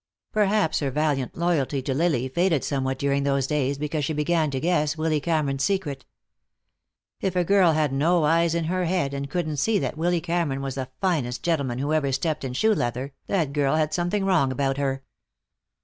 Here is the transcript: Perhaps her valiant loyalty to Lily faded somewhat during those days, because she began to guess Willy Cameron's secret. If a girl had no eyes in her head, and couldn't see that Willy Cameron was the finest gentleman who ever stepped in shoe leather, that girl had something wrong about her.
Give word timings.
Perhaps 0.31 0.79
her 0.79 0.89
valiant 0.89 1.37
loyalty 1.37 1.79
to 1.83 1.93
Lily 1.93 2.27
faded 2.27 2.63
somewhat 2.63 2.97
during 2.97 3.21
those 3.21 3.45
days, 3.45 3.77
because 3.77 4.03
she 4.03 4.13
began 4.13 4.49
to 4.49 4.59
guess 4.59 4.97
Willy 4.97 5.19
Cameron's 5.19 5.63
secret. 5.63 6.05
If 7.19 7.35
a 7.35 7.43
girl 7.43 7.73
had 7.73 7.93
no 7.93 8.23
eyes 8.23 8.55
in 8.55 8.63
her 8.63 8.85
head, 8.85 9.13
and 9.13 9.29
couldn't 9.29 9.57
see 9.57 9.77
that 9.77 9.99
Willy 9.99 10.19
Cameron 10.19 10.63
was 10.63 10.73
the 10.73 10.89
finest 11.01 11.43
gentleman 11.43 11.77
who 11.77 11.93
ever 11.93 12.11
stepped 12.11 12.43
in 12.43 12.53
shoe 12.53 12.73
leather, 12.73 13.13
that 13.27 13.53
girl 13.53 13.75
had 13.75 13.93
something 13.93 14.25
wrong 14.25 14.51
about 14.51 14.77
her. 14.77 15.03